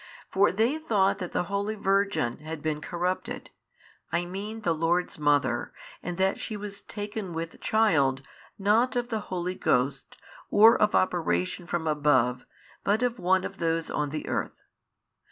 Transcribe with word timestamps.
For 0.31 0.51
they 0.51 0.79
thought 0.79 1.19
that 1.19 1.31
the 1.31 1.43
holy 1.43 1.75
Virgin 1.75 2.39
had 2.39 2.63
been 2.63 2.81
corrupted, 2.81 3.51
I 4.11 4.25
mean 4.25 4.61
the 4.61 4.73
Lord's 4.73 5.19
Mother, 5.19 5.73
and 6.01 6.17
that 6.17 6.39
she 6.39 6.57
was 6.57 6.81
taken 6.81 7.33
with 7.33 7.61
child, 7.61 8.23
not 8.57 8.95
of 8.95 9.09
the 9.09 9.19
Holy 9.29 9.53
Ghost 9.53 10.15
or 10.49 10.75
of 10.75 10.95
operation 10.95 11.67
from 11.67 11.85
above 11.85 12.47
but 12.83 13.03
of 13.03 13.19
one 13.19 13.43
of 13.43 13.59
those 13.59 13.91
on 13.91 14.09
the 14.09 14.27
earth. 14.27 14.63